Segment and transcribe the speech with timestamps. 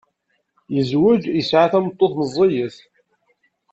[0.73, 2.77] Yezweǧ yesɛa tameṭṭut meẓẓiyet.